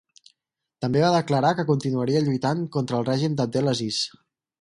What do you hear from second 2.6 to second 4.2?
contra el règim d'Abdel Aziz.